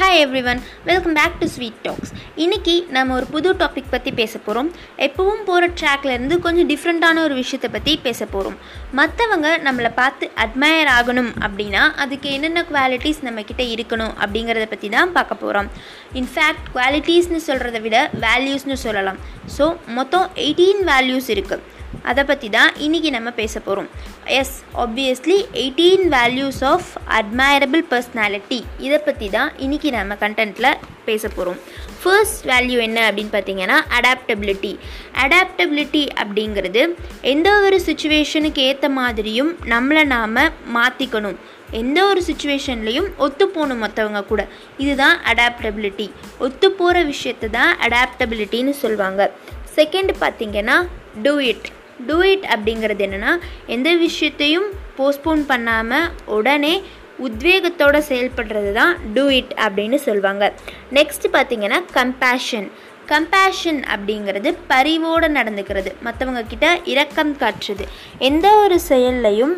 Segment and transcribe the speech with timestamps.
[0.00, 4.70] Hi everyone welcome back to sweet talks இன்றைக்கி நம்ம ஒரு புது டாபிக் பற்றி பேச போகிறோம்
[4.96, 8.56] எப்பவும் போகிற ட்ராக்லேருந்து கொஞ்சம் டிஃப்ரெண்ட்டான ஒரு விஷயத்தை பற்றி பேச போகிறோம்
[8.96, 15.34] மற்றவங்க நம்மளை பார்த்து அட்மயர் ஆகணும் அப்படின்னா அதுக்கு என்னென்ன குவாலிட்டிஸ் நம்மக்கிட்ட இருக்கணும் அப்படிங்கிறத பற்றி தான் பார்க்க
[15.34, 15.68] போகிறோம்
[16.14, 19.20] இன்ஃபேக்ட் குவாலிட்டிஸ்னு சொல்கிறத விட வேல்யூஸ்னு சொல்லலாம்.
[19.58, 23.88] ஸோ மொத்தம் எயிட்டீன் வேல்யூஸ் இருக்குது அதை பற்றி தான் இன்றைக்கி நம்ம பேச போகிறோம்
[24.24, 31.58] yes obviously eighteen values of admirable personality இதை பற்றி தான் இன்றைக்கி நம்ம கண்டென்ட்டில் பேச போகிறோம்
[32.02, 34.78] ஃபர்ஸ்ட் வேல்யூ என்ன அப்படின்னு பார்த்தீங்கன்னா அடாப்டபிலிட்டி
[35.14, 40.36] அடாப்டபிலிட்டி அப்படிங்கிறது எந்த ஒரு சுச்சுவேஷனுக்கு ஏற்ற மாதிரியும் நம்மளை நாம்
[40.74, 41.36] மாற்றிக்கணும்
[41.72, 44.48] எந்த ஒரு சுச்சுவேஷன்லேயும் ஒத்து போகணும் மற்றவங்க கூட.
[44.78, 49.30] இதுதான் அடாப்டபிலிட்டி ஒத்து போகிற விஷயத்தை தான் அடாப்டபிலிட்டின்னு சொல்லுவாங்க
[49.76, 50.86] செகண்ட் பார்த்திங்கன்னா
[51.22, 51.68] டூ இட்
[52.06, 53.32] டூ இட் அப்படிங்கிறது என்னென்னா
[53.66, 54.68] எந்த விஷயத்தையும்
[54.98, 56.74] போஸ்ட்போன் பண்ணாமல் உடனே
[57.26, 60.44] உத்வேகத்தோடு செயல்படுறது தான் டூ இட் அப்படின்னு சொல்லுவாங்க
[60.92, 62.70] நெக்ஸ்ட் பார்த்தீங்கன்னா கம்பேஷன்
[63.12, 65.90] கம்பேஷன் அப்படிங்கிறது பரிவோடு நடந்துக்கிறது.
[66.04, 67.84] மற்றவங்க கிட்ட இரக்கம் காட்டுறது.
[68.18, 69.54] எந்த ஒரு செயல்லையும்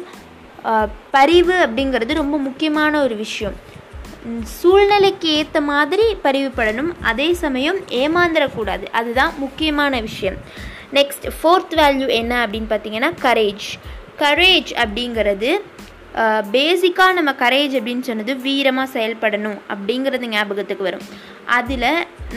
[1.10, 3.56] பரிவு அப்படிங்கிறது ரொம்ப முக்கியமான ஒரு விஷயம்.
[4.58, 6.90] சூழ்நிலைக்கு ஏற்ற மாதிரி பரிவுபடணும்.
[7.02, 10.38] அதே சமயம் ஏமாந்துடக்கூடாது அதுதான் முக்கியமான விஷயம்.
[10.98, 13.68] நெக்ஸ்ட் ஃபோர்த் வேல்யூ என்ன அப்படின்னு பார்த்தீங்கன்னா கரேஜ்
[14.22, 15.50] கரேஜ் அப்படிங்கிறது
[16.54, 21.06] பேசிக்காக நம்ம கரேஜ் அப்படின்னு சொன்னது வீரமாக செயல்படணும் அப்படிங்கிறது ஞாபகத்துக்கு வரும்.
[21.58, 21.86] அதில்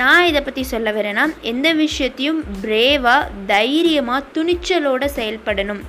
[0.02, 5.82] நான் இதை பற்றி சொல்ல வரேன்னா எந்த விஷயத்தையும் பிரேவாக தைரியமாக துணிச்சலோடு செயல்படணும்.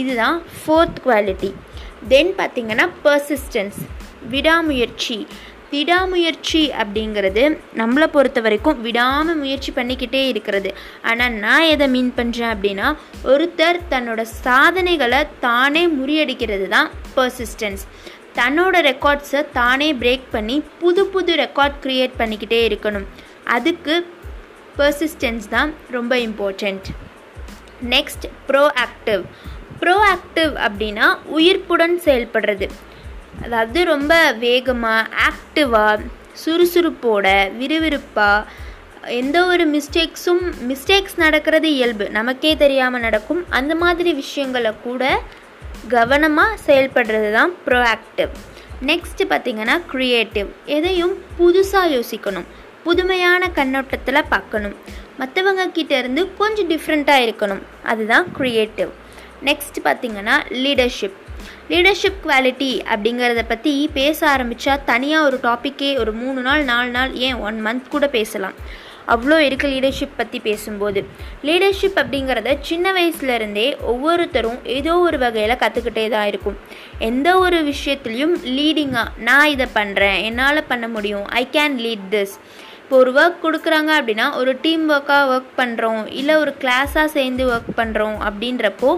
[0.00, 1.50] இதுதான் ஃபோர்த் குவாலிட்டி
[2.08, 3.78] தென் பார்த்திங்கன்னா பர்சிஸ்டன்ஸ்
[4.32, 5.18] விடாமுயற்சி.
[5.72, 7.42] விடாமுயற்சி அப்படிங்கிறது
[7.80, 10.70] நம்மளை பொறுத்த வரைக்கும் விடாமல் முயற்சி பண்ணிக்கிட்டே இருக்கிறது.
[11.10, 12.88] ஆனால் நான் எதை மீன் பண்ணுறேன் அப்படின்னா
[13.32, 17.84] ஒருத்தர் தன்னோட சாதனைகளை தானே முறியடிக்கிறது தான் பர்சிஸ்டன்ஸ்
[18.38, 23.06] தன்னோட ரெக்கார்ட்ஸை தானே பிரேக் பண்ணி புது புது ரெக்கார்ட் க்ரியேட் பண்ணிக்கிட்டே இருக்கணும்.
[23.56, 23.94] அதுக்கு
[24.80, 26.88] பர்சிஸ்டன்ஸ் தான் ரொம்ப important
[27.94, 29.22] next proactive
[29.80, 31.06] proactive அப்படின்னா
[31.38, 32.66] உயிர்ப்புடன் செயல்படுறது.
[33.44, 36.06] அதாவது ரொம்ப வேகமாக ஆக்டிவாக
[36.42, 37.26] சுறுசுறுப்போட
[37.60, 38.44] விறுவிறுப்பாக
[39.20, 42.06] எந்த ஒரு மிஸ்டேக்ஸும் மிஸ்டேக்ஸ் நடக்கிறது இயல்பு.
[42.18, 43.42] நமக்கே தெரியாமல் நடக்கும்.
[43.58, 45.02] அந்த மாதிரி விஷயங்களை கூட
[45.96, 48.32] கவனமாக செயல்படுறது தான் ப்ரோஆக்டிவ்
[48.88, 52.48] நெக்ஸ்ட்டு பார்த்திங்கன்னா க்ரியேட்டிவ் எதையும் புதுசாக யோசிக்கணும்.
[52.84, 54.76] புதுமையான கண்ணோட்டத்தில் பார்க்கணும்.
[55.20, 57.62] மற்றவங்க கிட்டேருந்து கொஞ்சம் டிஃப்ரெண்ட்டாக இருக்கணும்.
[57.92, 58.92] அதுதான் க்ரியேட்டிவ்
[59.48, 61.18] நெக்ஸ்ட் பார்த்திங்கன்னா லீடர்ஷிப்
[61.72, 67.40] லீடர்ஷிப் குவாலிட்டி அப்படிங்கிறத பற்றி பேச ஆரம்பித்தா தனியாக ஒரு டாப்பிக்கே ஒரு மூணு நாள் நாலு நாள் ஏன்
[67.48, 68.58] ஒன் மந்த் கூட பேசலாம்.
[69.14, 71.00] அவ்வளோ இருக்குது லீடர்ஷிப் பற்றி பேசும்போது.
[71.48, 76.56] லீடர்ஷிப் அப்படிங்கிறத சின்ன வயசுலேருந்தே ஒவ்வொருத்தரும் ஏதோ ஒரு வகையில் கற்றுக்கிட்டே தான் இருக்கும்.
[77.08, 82.36] எந்த ஒரு விஷயத்துலையும் லீடிங்காக நான் இதை பண்ணுறேன் என்னால் பண்ண முடியும் ஐ கேன் லீட் திஸ்
[82.82, 87.72] இப்போ ஒரு ஒர்க் கொடுக்குறாங்க அப்படின்னா ஒரு டீம் ஒர்க்காக ஒர்க் பண்ணுறோம் இல்லை ஒரு கிளாஸாக சேர்ந்து ஒர்க்
[87.80, 88.90] பண்ணுறோம் அப்படின்றப்போ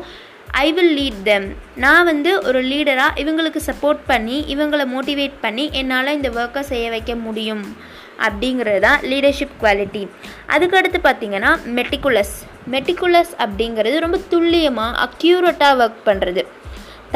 [0.59, 1.47] ஐ வில் லீட் தெம்
[1.83, 7.15] நான் வந்து ஒரு லீடராக இவங்களுக்கு சப்போர்ட் பண்ணி இவங்களை மோட்டிவேட் பண்ணி என்னால் இந்த ஒர்க்கை செய்ய வைக்க
[7.27, 7.65] முடியும்.
[8.27, 10.03] அப்படிங்கிறது தான் லீடர்ஷிப் குவாலிட்டி
[10.55, 12.35] அதுக்கடுத்து பார்த்திங்கன்னா மெட்டிகுலஸ்
[12.73, 16.45] மெட்டிகுலஸ் அப்படிங்கிறது ரொம்ப துல்லியமாக அக்யூரட்டாக ஒர்க் பண்ணுறது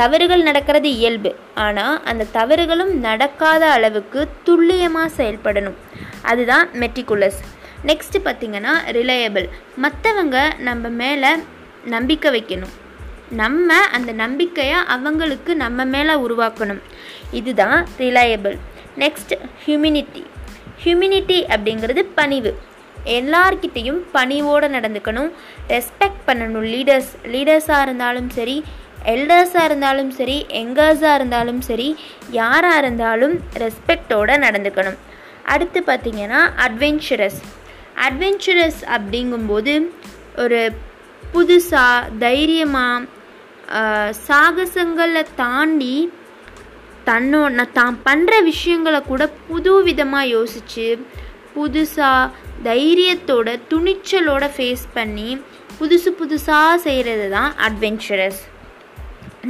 [0.00, 1.32] தவறுகள் நடக்கிறது இயல்பு.
[1.64, 5.76] ஆனால் அந்த தவறுகளும் நடக்காத அளவுக்கு துல்லியமாக செயல்படணும்.
[6.22, 7.42] அதுதான் மெட்டிகுலஸ்
[7.90, 9.48] நெக்ஸ்ட்டு பார்த்திங்கன்னா ரிலையபிள்
[9.86, 11.32] மற்றவங்க நம்ம மேலே
[11.96, 12.74] நம்பிக்கை வைக்கணும்.
[13.30, 16.80] நம்ம அந்த நம்பிக்கையை அவங்களுக்கு நம்ம மேலே உருவாக்கணும்.
[17.32, 18.58] இதுதான் ரிலையபிள்.
[18.98, 20.24] Next humanity.
[20.84, 22.58] ஹியூமினிட்டி அப்படிங்கிறது பணிவு.
[23.04, 25.30] எல்லார்கிட்டேயும் பணிவோடு நடந்துக்கணும்.
[25.68, 27.10] ரெஸ்பெக்ட் பண்ணணும் லீடர்ஸ்.
[27.24, 28.64] லீடர்ஸாக இருந்தாலும் சரி
[29.04, 31.98] எல்டர்ஸாக இருந்தாலும் சரி எங்கர்ஸாக இருந்தாலும் சரி
[32.30, 34.96] யாராக இருந்தாலும் ரெஸ்பெக்டோடு நடந்துக்கணும்.
[35.42, 37.42] அடுத்து பார்த்திங்கன்னா அட்வென்ச்சரஸ்
[38.08, 39.86] அட்வென்ச்சரஸ் அப்படிங்கும்போது
[40.36, 40.72] ஒரு
[41.34, 43.06] புதுசாக தைரியமாக
[44.26, 45.96] சாகசங்களை தாண்டி
[47.06, 47.42] தன்னோ
[47.72, 50.86] தான் பண்ணுற விஷயங்களை கூட புது விதமாக யோசித்து
[51.54, 52.32] புதுசாக
[52.64, 55.30] தைரியத்தோட துணிச்சலோட ஃபேஸ் பண்ணி
[55.78, 58.42] புதுசு புதுசாக செய்கிறது தான் அட்வென்ச்சரஸ்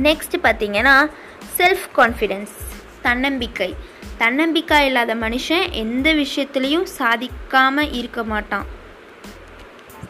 [0.02, 0.96] நெக்ஸ்ட் பார்த்திங்கன்னா
[1.58, 2.54] செல்ஃப் கான்ஃபிடென்ஸ்
[3.02, 3.70] தன்னம்பிக்கை.
[4.18, 8.66] தன்னம்பிக்கை இல்லாத மனுஷன் எந்த விஷயத்துலேயும் சாதிக்காமல் இருக்க மாட்டான்.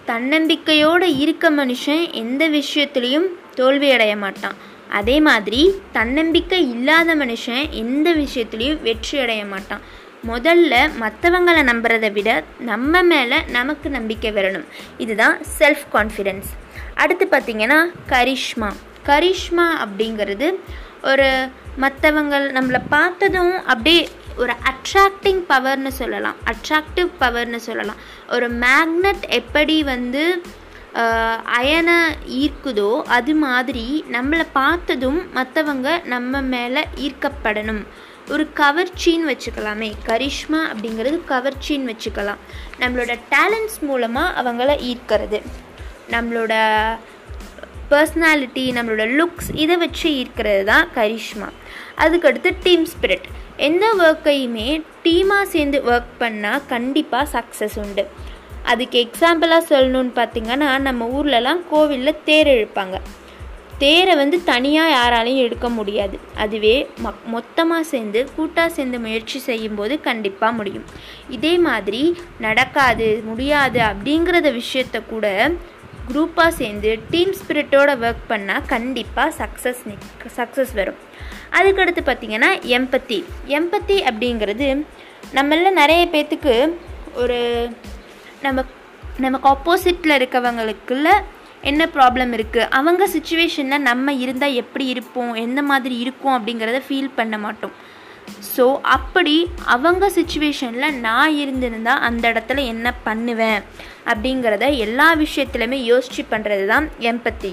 [0.09, 4.57] தன்னம்பிக்கையோடு இருக்க மனுஷன் எந்த விஷயத்துலேயும் தோல்வி அடைய மாட்டான்.
[4.89, 5.61] அதே மாதிரி
[5.93, 9.85] தன்னம்பிக்கை இல்லாத மனுஷன் எந்த விஷயத்துலையும் வெற்றி அடைய மாட்டான்.
[10.31, 14.67] முதல்ல மற்றவங்களை நம்புறதை விட நம்ம மேலே நமக்கு நம்பிக்கை வரணும்.
[14.99, 16.51] இதுதான் செல்ஃப் கான்ஃபிடென்ஸ்
[16.95, 17.79] அடுத்து பார்த்திங்கன்னா
[18.09, 18.71] கரிஷ்மா.
[19.07, 20.49] கரிஷ்மா அப்படிங்கிறது
[21.03, 21.29] ஒரு
[21.81, 24.09] மற்றவங்க நம்மளை பார்த்ததும் அப்படியே
[24.43, 26.37] ஒரு அட்ராக்டிங் பவர்னு சொல்லலாம்.
[26.53, 28.01] அட்ராக்டிவ் பவர்னு சொல்லலாம்.
[28.35, 30.25] ஒரு மேக்னெட் எப்படி வந்து
[31.59, 31.99] அயனை
[32.41, 33.87] ஈர்க்குதோ அது மாதிரி
[34.17, 37.85] நம்மளை பார்த்ததும் மற்றவங்க நம்ம மேலே ஈர்க்கப்படணும்.
[38.33, 39.89] ஒரு கவர்ச்சின்னு வச்சுக்கலாமே.
[40.11, 42.43] கரிஷ்மா அப்படிங்கிறது கவர்ச்சின்னு வச்சுக்கலாம்.
[42.83, 45.41] நம்மளோட டேலண்ட்ஸ் மூலமாக அவங்கள ஈர்க்கிறது.
[46.15, 46.55] நம்மளோட
[47.91, 51.49] பர்சனாலிட்டி நம்மளோட லுக்ஸ் இதை வச்சு ஈர்க்கிறது தான் கரிஷ்மா.
[52.05, 58.07] அதுக்கடுத்து டீம் ஸ்பிரிட் எந்த ஒர்க்கையுமே டீமாக சேர்ந்து ஒர்க் பண்ணால் கண்டிப்பாக சக்ஸஸ் உண்டு.
[58.63, 62.99] அதுக்கு எக்ஸாம்பிளாக சொல்லணுன்னு பார்த்தீங்கன்னா நம்ம ஊர்லலாம் கோவிலில் தேர் இழுப்பாங்க.
[63.79, 66.19] தேரை வந்து தனியாக யாராலையும் எடுக்க முடியாது.
[66.35, 70.85] அதுவே ம மொத்தமாக சேர்ந்து கூட்டாக சேர்ந்து முயற்சி செய்யும்போது கண்டிப்பாக முடியும்.
[71.29, 75.51] இதே மாதிரி நடக்காது முடியாது அப்படிங்கிறத விஷயத்த கூட
[76.13, 79.83] குரூப்பாக சேர்ந்து டீம் ஸ்பிரிட்டோட ஒர்க் பண்ணால் கண்டிப்பாக சக்ஸஸ்
[80.37, 81.01] சக்ஸஸ் வரும்.
[81.59, 83.19] அதுக்கடுத்து பார்த்திங்கன்னா எம்பத்தி
[83.59, 84.69] எம்பத்தி அப்படிங்கிறது
[85.39, 86.55] நம்மள நிறைய பேர்த்துக்கு
[87.23, 87.39] ஒரு
[88.43, 88.65] நம்ம
[89.25, 91.09] நமக்கு ஆப்போசிட்டில் இருக்கவங்களுக்குள்ள
[91.71, 95.31] என்ன ப்ராப்ளம் இருக்குது அவங்க சுச்சுவேஷனில் நம்ம இருந்தால் எப்படி இருப்போம்?
[95.45, 97.75] எந்த மாதிரி இருக்கும் அப்படிங்கிறத ஃபீல் பண்ண மாட்டோம்.
[98.57, 98.65] ஸோ
[98.97, 99.37] அப்படி
[99.75, 103.63] அவங்க சுச்சுவேஷனில் நான் இருந்திருந்தால் அந்த இடத்துல என்ன பண்ணுவேன்?
[104.11, 107.53] அப்படிங்கிறத எல்லா விஷயத்துலையுமே யோசித்து பண்ணுறது தான் எம்பத்தி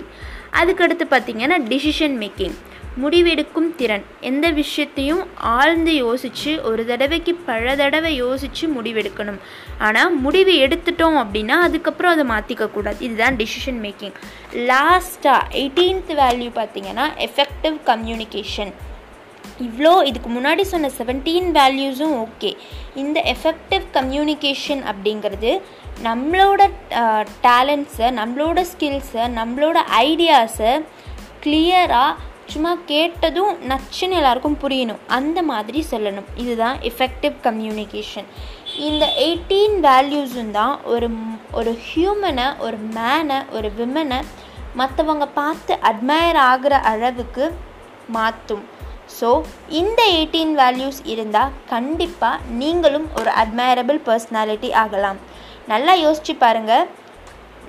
[0.59, 2.55] அதுக்கடுத்து பார்த்திங்கன்னா டிசிஷன் மேக்கிங்
[3.01, 4.03] முடிவெடுக்கும் திறன்.
[4.29, 5.21] எந்த விஷயத்தையும்
[5.55, 9.39] ஆழ்ந்து யோசித்து ஒரு தடவைக்கு பல தடவை யோசித்து முடிவெடுக்கணும்.
[9.87, 12.99] ஆனால் முடிவு எடுத்துட்டோம் அப்படின்னா அதுக்கப்புறம் அதை மாற்றிக்க கூடாது.
[13.07, 14.15] இதுதான் டிசிஷன் மேக்கிங்
[14.71, 18.73] லாஸ்ட்டாக எயிட்டீன்த் வேல்யூ பார்த்திங்கன்னா எஃபெக்டிவ் கம்யூனிகேஷன்
[19.65, 22.51] இவ்வளோ இதுக்கு முன்னாடி சொன்ன செவன்டீன் வேல்யூஸும் ஓகே
[22.95, 25.51] இந்த எஃபெக்டிவ் கம்யூனிகேஷன் அப்படிங்கிறது
[26.03, 26.61] நம்மளோட
[27.47, 29.77] டேலண்ட்ஸை நம்மளோட ஸ்கில்ஸை நம்மளோட
[30.07, 30.73] ஐடியாஸை
[31.43, 35.01] கிளியராக சும்மா கேட்டதும் நச்சுன்னு எல்லாருக்கும் புரியணும்.
[35.17, 36.29] அந்த மாதிரி சொல்லணும்.
[36.43, 38.27] இதுதான் எஃபெக்டிவ் கம்யூனிகேஷன்
[38.89, 41.07] இந்த எயிட்டீன் வேல்யூஸும் தான் ஒரு
[41.59, 44.19] ஒரு ஹியூமனை ஒரு மேனை ஒரு விமனை
[44.79, 47.45] மற்றவங்க பார்த்து அட்மயர் ஆகிற அளவுக்கு
[48.17, 48.63] மாற்றும்
[49.17, 49.29] ஸோ
[49.81, 55.19] இந்த எயிட்டீன் வேல்யூஸ் இருந்தால் கண்டிப்பாக நீங்களும் ஒரு அட்மையரபிள் பர்சனாலிட்டி ஆகலாம்.
[55.71, 56.87] நல்லா யோசிச்சு பாருங்கள்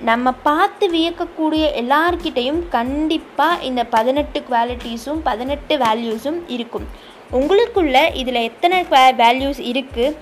[0.01, 6.87] நம்ம பார்த்து வியக்கக்கூடிய எல்லார்கிட்டையும் கண்டிப்பாக இந்த பதினெட்டு குவாலிட்டிஸும் பதினெட்டு வேல்யூஸும் இருக்கும்.
[7.31, 10.15] உங்களுக்குள்ள இதில் எத்தனை வேல்யூஸ் இருக்குது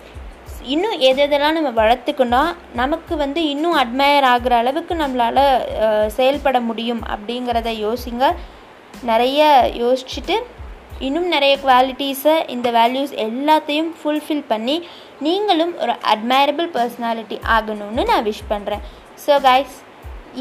[0.74, 5.44] இன்னும் எது எதெல்லாம் நம்ம வளர்த்துக்கணும் நமக்கு வந்து இன்னும் அட்மையர் ஆகிற அளவுக்கு நம்மளால்
[6.18, 8.26] செயல்பட முடியும் அப்படிங்கிறத யோசிங்க.
[9.10, 10.36] நிறைய யோசிச்சுட்டு
[11.08, 14.88] இன்னும் நிறைய குவாலிட்டிஸை இந்த வேல்யூஸ் எல்லாத்தையும் ஃபுல்ஃபில் பண்ணி
[15.20, 18.84] நீங்களும் ஒரு அட்மையரபிள் பர்சனாலிட்டி ஆகணும்னு நான் விஷ் பண்ணுறேன்
[19.24, 19.74] ஸோ கைஸ்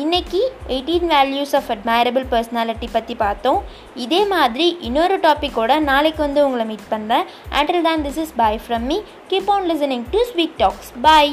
[0.03, 0.41] இன்றைக்கி
[0.75, 3.59] eighteen values of admirable personality பற்றி பார்த்தோம்.
[4.05, 7.25] இதே மாதிரி இன்னொரு டாப்பிக்கோட நாளைக்கு வந்து உங்களை மீட் பண்ணுறேன்
[7.59, 8.99] until then this is bye from me
[9.31, 11.33] keep on listening to sweet talks bye